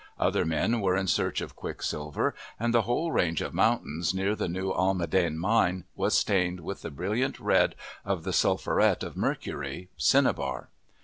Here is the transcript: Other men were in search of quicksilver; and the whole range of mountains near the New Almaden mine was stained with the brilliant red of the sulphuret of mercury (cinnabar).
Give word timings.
Other 0.17 0.45
men 0.45 0.79
were 0.81 0.95
in 0.97 1.05
search 1.05 1.41
of 1.41 1.55
quicksilver; 1.55 2.33
and 2.59 2.73
the 2.73 2.81
whole 2.81 3.11
range 3.11 3.39
of 3.39 3.53
mountains 3.53 4.15
near 4.15 4.35
the 4.35 4.47
New 4.47 4.71
Almaden 4.73 5.37
mine 5.37 5.83
was 5.95 6.17
stained 6.17 6.61
with 6.61 6.81
the 6.81 6.89
brilliant 6.89 7.39
red 7.39 7.75
of 8.03 8.23
the 8.23 8.33
sulphuret 8.33 9.03
of 9.03 9.15
mercury 9.15 9.89
(cinnabar). 9.97 10.69